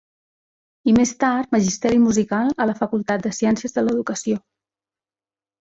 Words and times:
I 0.91 0.93
més 0.99 1.11
tard 1.23 1.53
magisteri 1.57 2.01
musical 2.07 2.49
a 2.65 2.69
la 2.71 2.77
Facultat 2.81 3.27
de 3.27 3.35
Ciències 3.41 3.77
de 3.77 3.85
l'Educació. 3.87 4.43